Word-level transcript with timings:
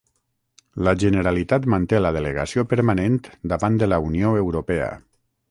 La 0.87 0.93
Generalitat 1.03 1.67
manté 1.73 1.99
la 2.05 2.11
delegació 2.15 2.65
permanent 2.73 3.21
davant 3.53 3.79
de 3.85 3.93
la 3.95 4.01
Unió 4.09 4.35
Europea. 4.43 4.91